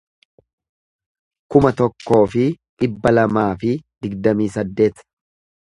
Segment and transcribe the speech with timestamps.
[1.55, 3.77] kuma tokkoo fi dhibba lamaa fi
[4.07, 5.09] digdamii saddeet